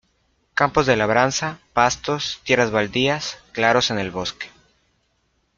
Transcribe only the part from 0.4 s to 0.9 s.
Campos